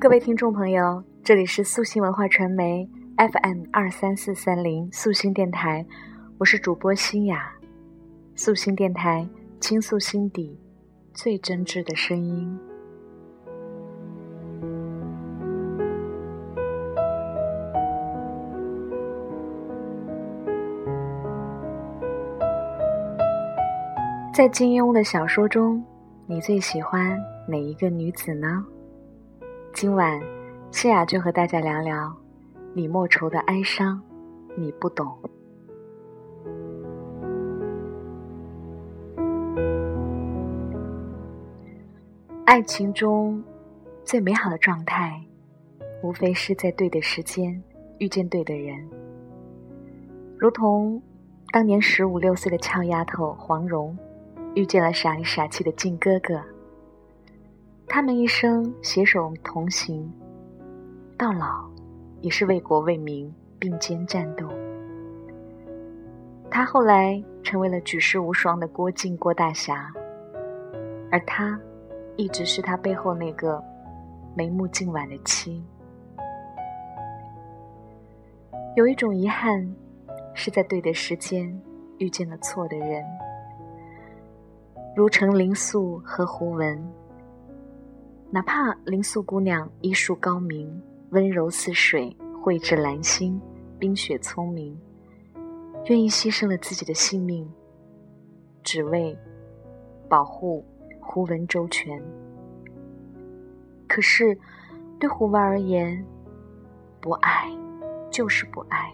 [0.00, 5.84] 各位听众朋友，这里是素心文化传媒 FM 二三四三零素心电台，
[6.38, 7.52] 我是主播欣雅。
[8.34, 9.28] 素心电台
[9.60, 10.58] 倾诉心底
[11.12, 12.58] 最真挚的声音。
[24.32, 25.84] 在金庸的小说中，
[26.26, 28.64] 你最喜欢哪一个女子呢？
[29.72, 30.20] 今晚，
[30.72, 32.14] 谢雅就和大家聊聊
[32.74, 34.02] 李莫愁的哀伤，
[34.56, 35.16] 你不懂。
[42.44, 43.42] 爱情中
[44.04, 45.18] 最美好的状态，
[46.02, 47.62] 无非是在对的时间
[47.98, 48.76] 遇见对的人，
[50.36, 51.00] 如同
[51.52, 53.96] 当年十五六岁的俏丫头黄蓉。
[54.56, 56.42] 遇见了傻里傻气的靖哥哥，
[57.92, 60.08] 他们一生携手同行，
[61.18, 61.68] 到老
[62.20, 64.48] 也是为国为民并肩战斗。
[66.48, 69.92] 他后来成为了举世无双的郭靖郭大侠，
[71.10, 71.60] 而他
[72.14, 73.60] 一直是他背后那个
[74.36, 75.60] 眉目尽晚的妻。
[78.76, 79.68] 有一种遗憾，
[80.32, 81.60] 是在对的时间
[81.98, 83.04] 遇见了错的人。
[84.94, 86.80] 如程灵素和胡文，
[88.32, 93.40] 哪怕灵素姑娘医术高明、温柔似水、蕙质兰心、
[93.76, 94.78] 冰雪聪明，
[95.86, 97.50] 愿意牺牲了自己的性命，
[98.62, 99.18] 只为
[100.08, 100.64] 保护
[101.00, 102.00] 胡文周全。
[103.88, 104.38] 可是，
[105.00, 106.04] 对胡文而言，
[107.00, 107.50] 不爱
[108.12, 108.92] 就是不爱。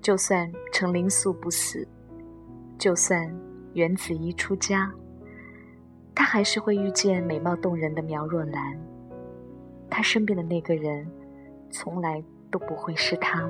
[0.00, 1.86] 就算程灵素不死，
[2.78, 3.28] 就算……
[3.74, 4.92] 袁子怡出家，
[6.14, 8.78] 他还是会遇见美貌动人的苗若兰。
[9.88, 11.10] 他身边的那个人，
[11.70, 13.48] 从来都不会是他。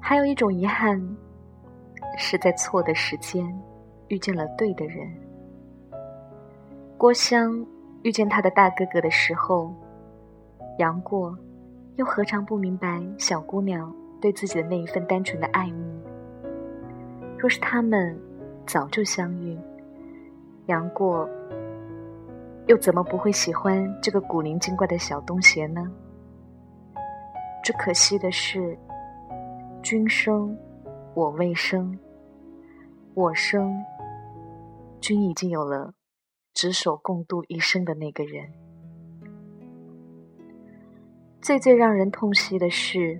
[0.00, 1.00] 还有一种遗憾，
[2.16, 3.46] 是在错的时间
[4.08, 5.10] 遇见了对的人。
[6.96, 7.64] 郭襄
[8.02, 9.72] 遇见他的大哥哥的时候，
[10.78, 11.36] 杨过
[11.96, 16.00] 又何尝不明白小姑娘对自己的那一份单纯的爱慕？
[17.38, 18.18] 若是他们
[18.68, 19.58] 早就相遇，
[20.66, 21.26] 杨过
[22.66, 25.90] 又怎么不会喜欢这个古灵精怪的小东邪呢？
[27.64, 28.78] 只可惜的是，
[29.82, 30.54] 君生
[31.14, 31.98] 我未生，
[33.14, 33.74] 我生
[35.00, 35.94] 君已经有了
[36.52, 38.52] 执手共度一生的那个人。
[41.40, 43.18] 最最让人痛惜的是，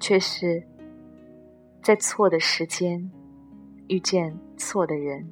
[0.00, 0.66] 却是。
[1.80, 3.10] 在错的时间
[3.92, 5.22] 遇见错的人，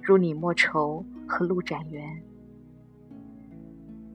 [0.00, 2.22] 如李莫愁和陆展元。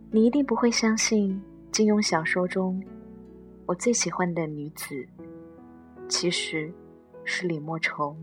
[0.10, 1.38] 你一定不会相信，
[1.70, 2.82] 金庸小说中
[3.66, 5.06] 我最喜欢的女子，
[6.08, 6.74] 其实
[7.26, 8.16] 是李莫愁。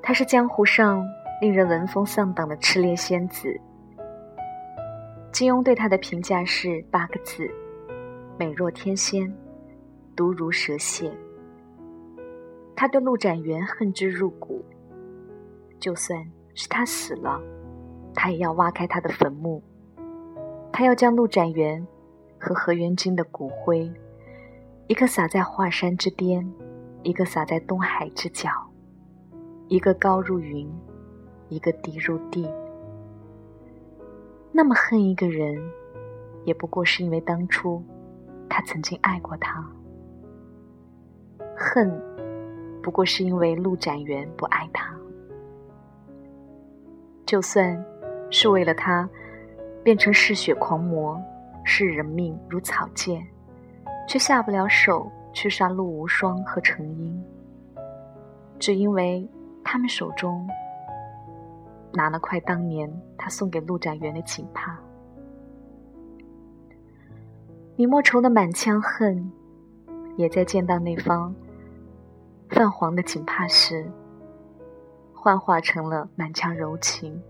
[0.00, 1.06] 她是江湖上
[1.38, 3.60] 令人闻风丧胆的赤烈仙子。
[5.42, 7.50] 金庸对她的评价是八个字：
[8.38, 9.28] 美若天仙，
[10.14, 11.12] 毒如蛇蝎。
[12.76, 14.64] 他对陆展元恨之入骨，
[15.80, 17.42] 就算是他死了，
[18.14, 19.60] 他也要挖开他的坟墓。
[20.72, 21.84] 他要将陆展元
[22.38, 23.92] 和何元君的骨灰，
[24.86, 26.48] 一个撒在华山之巅，
[27.02, 28.48] 一个撒在东海之角，
[29.66, 30.72] 一个高入云，
[31.48, 32.48] 一个低入地。
[34.54, 35.58] 那么恨一个人，
[36.44, 37.82] 也不过是因为当初
[38.50, 39.62] 他曾经爱过他；
[41.56, 41.90] 恨，
[42.82, 44.94] 不过是因为陆展元不爱他。
[47.24, 47.82] 就算
[48.30, 49.08] 是为了他
[49.82, 51.18] 变成嗜血狂魔，
[51.64, 53.24] 视人命如草芥，
[54.06, 57.24] 却下不了手去杀陆无双和程英，
[58.58, 59.26] 只因为
[59.64, 60.46] 他们手中。
[61.94, 64.78] 拿了块当年他送给陆展元的锦帕。
[67.76, 69.30] 李莫愁的满腔恨，
[70.16, 71.34] 也在见到那方
[72.48, 73.90] 泛黄的锦帕时，
[75.14, 77.20] 幻化成了满腔柔情。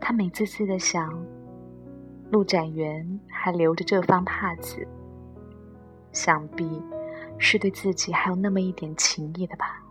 [0.00, 1.16] 他美滋滋的想，
[2.30, 4.86] 陆展元还留着这方帕子，
[6.12, 6.82] 想必
[7.38, 9.82] 是对自己还有那么一点情意的吧。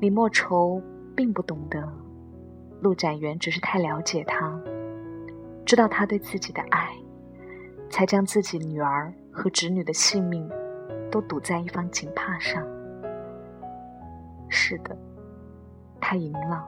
[0.00, 0.82] 李莫愁。
[1.16, 1.80] 并不懂得，
[2.80, 4.60] 陆展元只是太了解他，
[5.64, 6.90] 知道他对自己的爱，
[7.88, 10.50] 才将自己女儿和侄女的性命
[11.10, 12.66] 都堵在一方锦帕上。
[14.48, 14.96] 是的，
[16.00, 16.64] 他赢了。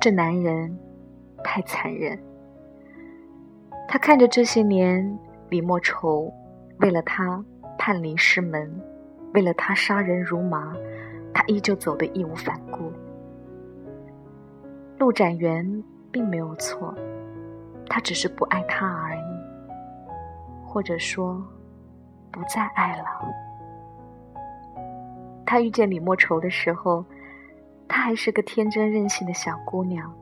[0.00, 0.78] 这男人
[1.42, 2.18] 太残忍。
[3.88, 6.32] 他看着这些年李莫愁
[6.78, 7.42] 为了他
[7.78, 8.80] 叛离师门，
[9.34, 10.76] 为了他杀人如麻，
[11.38, 12.92] 他依旧走得义无反顾。
[14.98, 16.92] 陆展元并没有错，
[17.88, 19.20] 他只是不爱他而已，
[20.66, 21.40] 或者说
[22.32, 23.04] 不再爱了。
[25.46, 27.04] 他遇见李莫愁的时候。
[27.90, 30.14] 她还是个天真任性的小姑娘，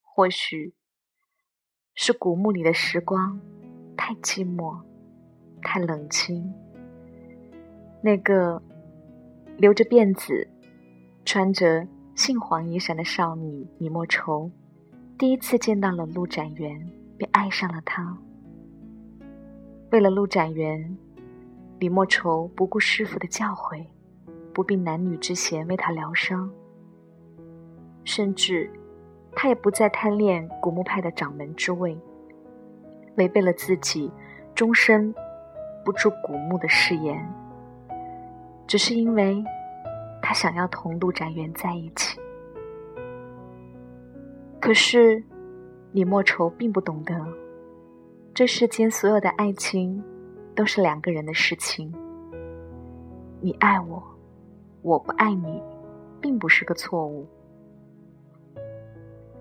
[0.00, 0.72] 或许
[1.96, 3.40] 是古墓里的时光
[3.96, 4.80] 太寂寞、
[5.60, 6.54] 太冷清。
[8.00, 8.62] 那个
[9.56, 10.46] 留着辫子、
[11.24, 14.50] 穿着杏黄衣衫的少女李莫愁，
[15.18, 18.16] 第一次见到了陆展元，便爱上了他。
[19.90, 20.96] 为了陆展元，
[21.78, 23.84] 李莫愁不顾师傅的教诲。
[24.52, 26.48] 不避男女之嫌为他疗伤，
[28.04, 28.70] 甚至
[29.32, 31.98] 他也不再贪恋古墓派的掌门之位，
[33.16, 34.08] 违背了自己
[34.54, 35.12] 终身
[35.84, 37.20] 不住古墓的誓言，
[38.66, 39.42] 只是因为
[40.22, 42.18] 他想要同陆展元在一起。
[44.60, 45.22] 可是
[45.92, 47.14] 李莫愁并不懂得，
[48.32, 50.02] 这世间所有的爱情
[50.54, 51.92] 都是两个人的事情。
[53.40, 54.02] 你爱我。
[54.82, 55.62] 我不爱你，
[56.20, 57.26] 并不是个错误。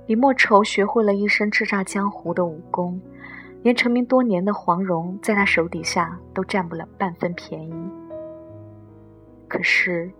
[0.06, 2.98] 李莫愁学会了一身叱咤江湖的武功，
[3.62, 7.74] 连成名多年的黄蓉在他手底下都占不了半分便宜。
[9.54, 10.12] 可是，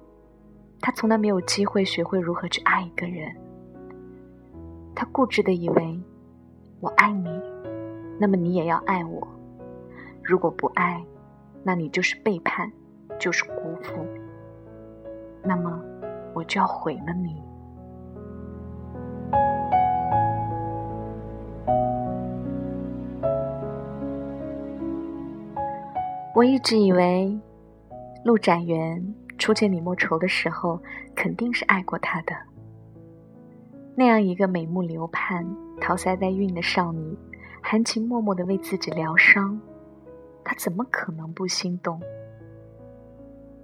[0.80, 3.36] 他从来没有机会学会如何去爱一个人。
[4.94, 6.00] 他固执的以为，
[6.80, 7.42] 我爱你，
[8.20, 9.28] 那么你也要爱我。
[10.22, 11.04] 如果不爱，
[11.64, 12.72] 那你就是背叛，
[13.18, 14.06] 就是辜负。
[15.44, 15.84] 那么，
[16.36, 17.42] 我就要毁了你。
[26.36, 27.36] 我一直以为，
[28.24, 30.80] 陆展元初见李莫愁的时候，
[31.14, 32.34] 肯定是爱过她的。
[33.94, 35.46] 那样一个美目流盼、
[35.82, 37.14] 桃腮带晕的少女，
[37.62, 39.60] 含情脉脉的为自己疗伤，
[40.46, 42.02] 他怎么可能不心动？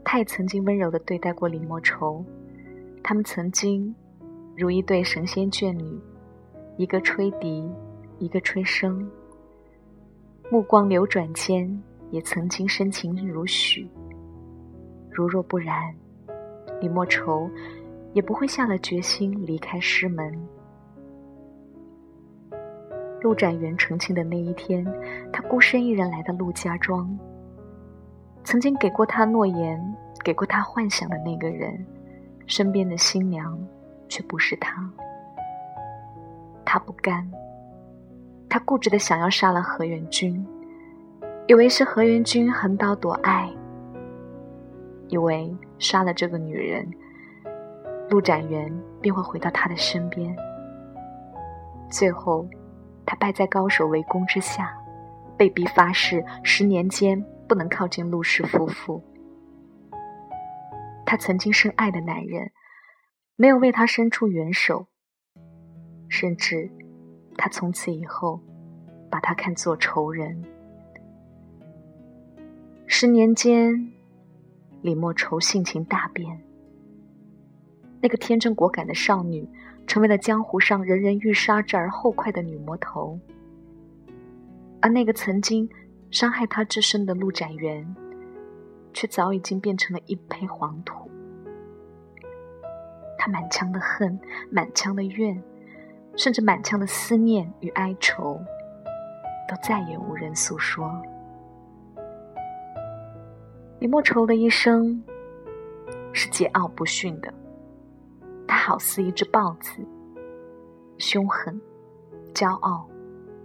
[0.04, 2.26] 他也曾经温柔的对待过李莫愁，
[3.02, 3.96] 他们曾经
[4.58, 5.98] 如一对神仙眷侣，
[6.76, 7.72] 一个吹笛，
[8.18, 9.08] 一个吹笙。
[10.52, 11.81] 目光流转间，
[12.12, 13.88] 也曾经深情如许。
[15.19, 15.94] 如若不然，
[16.80, 17.50] 李莫愁
[18.13, 20.33] 也不会下了决心离开师门。
[23.19, 24.88] 陆展元成亲的那一天，
[25.33, 27.19] 他孤身一人来到陆家庄。
[28.45, 29.77] 曾经给过他诺言、
[30.24, 31.86] 给过他幻想的那个人，
[32.48, 33.60] 身边的新娘
[34.07, 34.89] 却不是他。
[36.63, 37.30] 他不甘，
[38.48, 40.48] 他固执的想要杀了何元君，
[41.45, 43.51] 以为是何元君横刀夺爱，
[45.10, 46.90] 以为杀了这个女人，
[48.10, 50.33] 陆展元便会回到他的身边。
[51.92, 52.48] 最后，
[53.06, 54.74] 他败在高手围攻之下，
[55.38, 57.24] 被逼发誓十年间。
[57.50, 59.04] 不能靠近陆氏夫妇。
[61.04, 62.52] 他曾经深爱的男人，
[63.36, 64.86] 没有为他伸出援手，
[66.07, 66.69] 甚至
[67.36, 68.40] 他从此以后
[69.10, 70.44] 把他看作仇人。
[72.86, 73.92] 十年间，
[74.81, 76.42] 李莫愁性情大变，
[78.02, 79.48] 那个天真果敢的少女，
[79.86, 83.19] 成为了江湖上人人欲杀之而后快的女魔头，
[84.81, 85.69] 而那个曾经。
[86.12, 87.95] 伤害她至深的陆展元，
[88.95, 91.07] 却早已经变成了一抔黄土。
[93.16, 94.19] 他满腔的恨，
[94.50, 95.40] 满腔的怨，
[96.16, 98.42] 甚至满腔的思念与哀愁，
[99.48, 101.00] 都再也无人诉说。
[103.80, 105.02] 李莫愁的一生
[106.12, 107.33] 是桀骜不驯的，
[108.45, 109.81] 他好似一只豹子，
[110.98, 111.59] 凶狠、
[112.33, 112.86] 骄傲，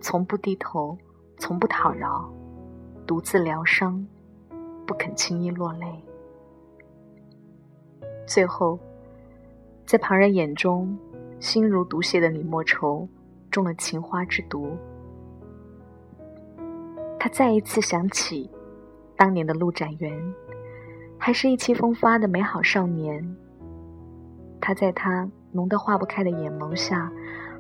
[0.01, 0.99] 从不低头，
[1.39, 2.29] 从不讨饶。
[3.07, 4.05] 独自疗伤，
[4.87, 5.87] 不肯轻易落泪。
[8.27, 8.79] 最后，
[9.87, 10.99] 在旁人眼中，
[11.39, 13.07] 心如毒蝎的李莫愁
[13.51, 14.77] 中了情花之毒。
[17.21, 18.51] 他再一次想起
[19.17, 20.35] 当年的陆展元，
[21.19, 23.37] 还是意气风发的美好少年。
[24.61, 27.11] 他在他浓得化不开的眼眸下，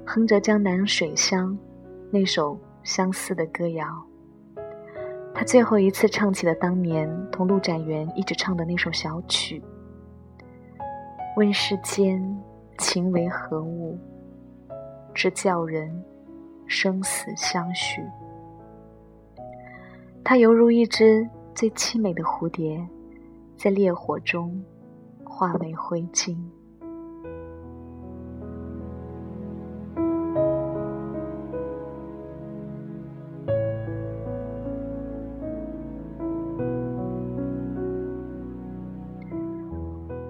[0.04, 1.52] 哼着《江南水乡》
[2.10, 3.86] 那首相思的歌谣。
[5.34, 9.62] 他最后一次唱起了当年同陆展元一直唱的那首小曲。
[11.36, 12.22] 问世间
[12.78, 13.98] 情为何物，
[15.12, 16.04] 直叫人
[16.66, 18.00] 生死相许。
[20.22, 22.84] 他犹如一只最凄美的蝴蝶，
[23.56, 24.60] 在烈火中
[25.24, 26.36] 化为灰烬。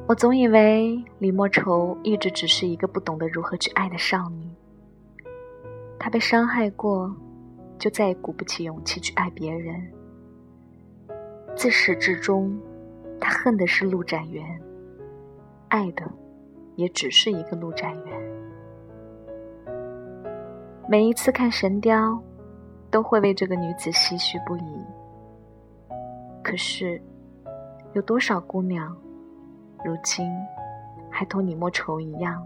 [0.06, 4.46] 我总以为李莫愁一直只是一个不懂得如何去爱的少女。
[5.98, 7.10] 她被伤害过，
[7.78, 9.93] 就再也鼓不起勇气去爱别人。
[11.56, 12.58] 自始至终，
[13.20, 14.44] 他恨的是陆展元，
[15.68, 16.02] 爱的
[16.74, 18.20] 也只是一个陆展元。
[20.88, 22.10] 每一次看《神雕》，
[22.90, 24.84] 都会为这个女子唏嘘不已。
[26.42, 27.00] 可是，
[27.92, 28.94] 有多少姑娘？
[29.84, 30.28] 如今，
[31.10, 32.44] 还同李莫愁一样，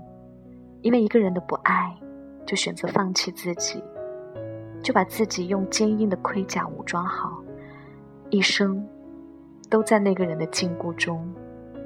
[0.83, 1.97] 因为一个人的不爱，
[2.45, 3.83] 就选择放弃自己，
[4.83, 7.43] 就把自己用坚硬的盔甲武装好，
[8.31, 8.87] 一生
[9.71, 11.35] 都在那个人的禁锢中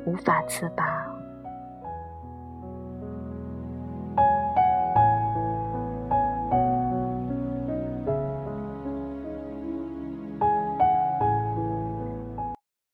[0.07, 1.07] 无法自拔。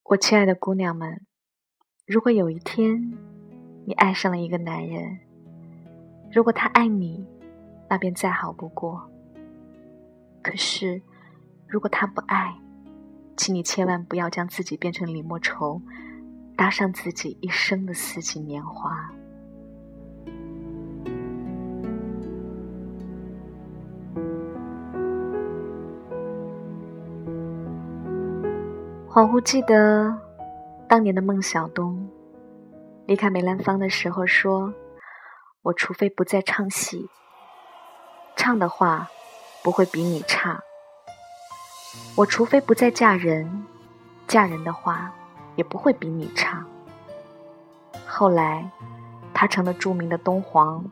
[0.05, 1.21] 我亲爱的姑娘们。
[2.07, 3.13] 如果有一天，
[3.85, 5.19] 你爱上了一个男人，
[6.33, 7.29] 如果他爱你，
[7.91, 9.11] 那便再好不过。
[10.43, 11.03] 可是，
[11.67, 12.55] 如果他不爱，
[13.39, 15.81] 请你千万不要将自己变成李莫愁，
[16.55, 19.11] 搭上自己一生的四季年华。
[29.09, 30.19] 恍惚记得。
[30.89, 32.09] 当年的孟小冬
[33.05, 34.73] 离开梅兰芳的时候说
[35.61, 37.11] ：“我除非不再唱戏，
[38.37, 39.07] 唱的话
[39.63, 40.59] 不会比你差；
[42.15, 43.67] 我除非不再嫁人，
[44.27, 45.13] 嫁人的话
[45.57, 46.65] 也不会比你差。”
[48.07, 48.71] 后来，
[49.33, 50.85] 她成了著名的东皇。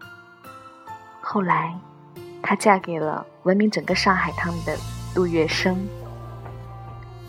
[1.21, 1.79] 后来，
[2.43, 4.77] 她嫁给了闻名整个上海滩的
[5.15, 5.77] 杜月笙。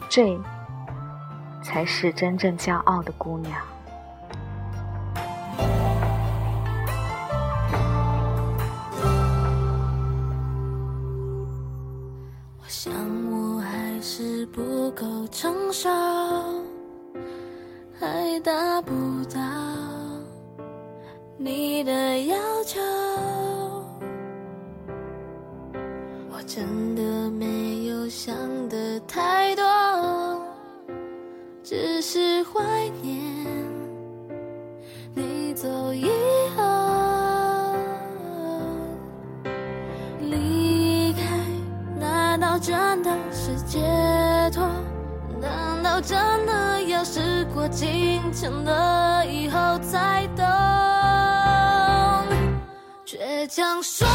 [0.10, 0.40] 这。
[1.64, 3.60] 才是真正骄傲的姑娘。
[15.40, 15.88] 承受，
[17.94, 18.92] 还达不
[19.26, 19.40] 到
[21.38, 22.82] 你的要求。
[26.32, 28.36] 我真的没有想
[28.68, 29.64] 的太多。
[31.64, 33.16] 只是怀念
[35.14, 35.68] 你走
[45.98, 50.46] 我真的要时过境迁了以后才懂？
[53.04, 54.08] 倔强说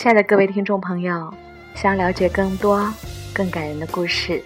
[0.00, 1.30] 亲爱的各位听众朋友，
[1.74, 2.90] 想了解更多
[3.34, 4.42] 更感人的故事，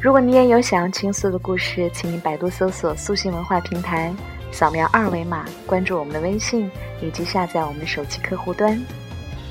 [0.00, 4.10] 如果你也有想要倾诉的故事，请您百度搜索“素心文化平台”，
[4.50, 6.70] 扫描二维码关注我们的微信，
[7.02, 8.82] 以及下载我们的手机客户端。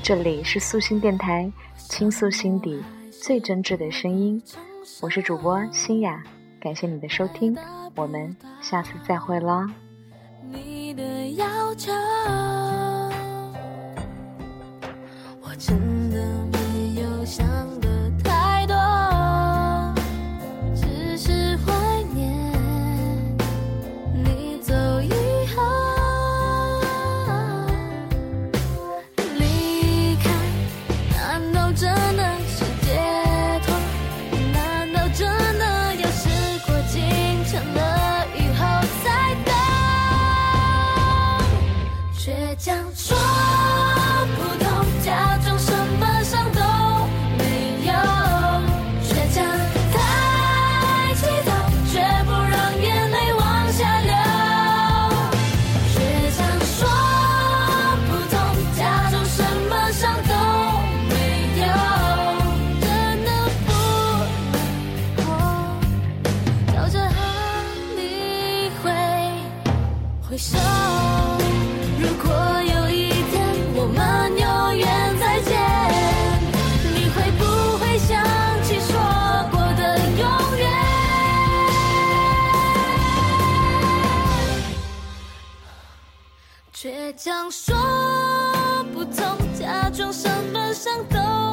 [0.02, 4.42] 这里是素心电台，倾诉心底最真挚的声音，
[5.00, 6.20] 我是主播欣雅。
[6.60, 7.56] 感谢你的收听，
[7.94, 9.68] 我们下次再会了。
[10.50, 11.02] 你的
[11.36, 11.92] 要求，
[15.64, 17.46] 真的没有想
[87.24, 87.72] 想说
[88.92, 91.51] 不痛假装什么伤都